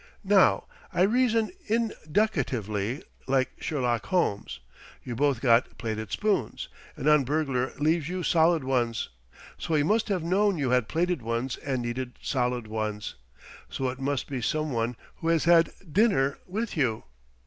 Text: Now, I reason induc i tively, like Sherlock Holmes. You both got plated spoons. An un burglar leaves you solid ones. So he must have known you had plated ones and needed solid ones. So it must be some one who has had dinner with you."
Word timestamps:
Now, 0.25 0.63
I 0.91 1.03
reason 1.03 1.51
induc 1.69 2.35
i 2.35 2.41
tively, 2.41 3.03
like 3.27 3.51
Sherlock 3.59 4.07
Holmes. 4.07 4.59
You 5.03 5.13
both 5.15 5.41
got 5.41 5.77
plated 5.77 6.09
spoons. 6.11 6.69
An 6.95 7.07
un 7.07 7.23
burglar 7.23 7.71
leaves 7.77 8.09
you 8.09 8.23
solid 8.23 8.63
ones. 8.63 9.09
So 9.59 9.75
he 9.75 9.83
must 9.83 10.09
have 10.09 10.23
known 10.23 10.57
you 10.57 10.71
had 10.71 10.87
plated 10.87 11.21
ones 11.21 11.57
and 11.57 11.83
needed 11.83 12.17
solid 12.19 12.65
ones. 12.65 13.13
So 13.69 13.89
it 13.89 13.99
must 13.99 14.27
be 14.27 14.41
some 14.41 14.71
one 14.71 14.95
who 15.17 15.27
has 15.27 15.43
had 15.43 15.71
dinner 15.87 16.39
with 16.47 16.75
you." 16.75 17.03